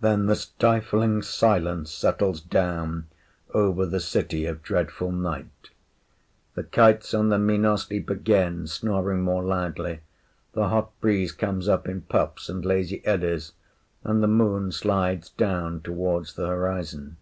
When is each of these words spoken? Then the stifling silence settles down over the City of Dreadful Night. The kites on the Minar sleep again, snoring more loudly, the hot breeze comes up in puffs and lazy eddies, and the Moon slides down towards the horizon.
Then 0.00 0.24
the 0.24 0.34
stifling 0.34 1.20
silence 1.20 1.90
settles 1.92 2.40
down 2.40 3.06
over 3.52 3.84
the 3.84 4.00
City 4.00 4.46
of 4.46 4.62
Dreadful 4.62 5.12
Night. 5.12 5.68
The 6.54 6.62
kites 6.64 7.12
on 7.12 7.28
the 7.28 7.38
Minar 7.38 7.76
sleep 7.76 8.08
again, 8.08 8.66
snoring 8.66 9.20
more 9.20 9.42
loudly, 9.44 10.00
the 10.54 10.70
hot 10.70 10.98
breeze 11.02 11.32
comes 11.32 11.68
up 11.68 11.86
in 11.86 12.00
puffs 12.00 12.48
and 12.48 12.64
lazy 12.64 13.04
eddies, 13.04 13.52
and 14.04 14.22
the 14.22 14.26
Moon 14.26 14.72
slides 14.72 15.28
down 15.28 15.82
towards 15.82 16.32
the 16.36 16.46
horizon. 16.46 17.18